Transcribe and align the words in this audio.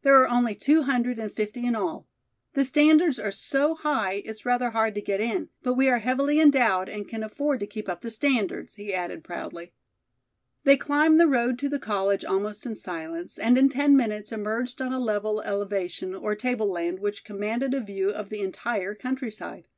"There 0.00 0.16
are 0.22 0.28
only 0.30 0.54
two 0.54 0.84
hundred 0.84 1.18
and 1.18 1.30
fifty 1.30 1.66
in 1.66 1.76
all. 1.76 2.08
The 2.54 2.64
standards 2.64 3.18
are 3.20 3.30
so 3.30 3.74
high 3.74 4.22
it's 4.24 4.46
rather 4.46 4.70
hard 4.70 4.94
to 4.94 5.02
get 5.02 5.20
in, 5.20 5.50
but 5.62 5.74
we 5.74 5.90
are 5.90 5.98
heavily 5.98 6.40
endowed 6.40 6.88
and 6.88 7.06
can 7.06 7.22
afford 7.22 7.60
to 7.60 7.66
keep 7.66 7.86
up 7.86 8.00
the 8.00 8.10
standards," 8.10 8.76
he 8.76 8.94
added 8.94 9.22
proudly. 9.22 9.74
They 10.64 10.78
climbed 10.78 11.20
the 11.20 11.26
road 11.28 11.58
to 11.58 11.68
the 11.68 11.78
college 11.78 12.24
almost 12.24 12.64
in 12.64 12.74
silence 12.74 13.36
and 13.36 13.58
in 13.58 13.68
ten 13.68 13.98
minutes 13.98 14.32
emerged 14.32 14.80
on 14.80 14.94
a 14.94 14.98
level 14.98 15.42
elevation 15.42 16.14
or 16.14 16.34
table 16.34 16.70
land 16.72 16.98
which 17.00 17.22
commanded 17.22 17.74
a 17.74 17.80
view 17.82 18.08
of 18.08 18.30
the 18.30 18.40
entire 18.40 18.94
countryside. 18.94 19.68